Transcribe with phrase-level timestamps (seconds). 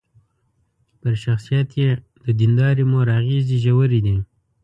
[0.99, 1.89] پر شخصيت يې
[2.23, 4.17] د ديندارې مور اغېزې ژورې دي.